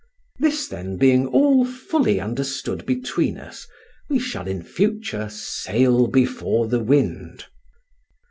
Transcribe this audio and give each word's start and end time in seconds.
This, 0.39 0.67
then, 0.67 0.97
being 0.97 1.27
all 1.27 1.63
fully 1.63 2.19
understood 2.19 2.87
between 2.87 3.37
us, 3.37 3.67
we 4.09 4.17
shall 4.17 4.47
in 4.47 4.63
future 4.63 5.29
sail 5.29 6.07
before 6.07 6.67
the 6.67 6.83
wind. 6.83 7.45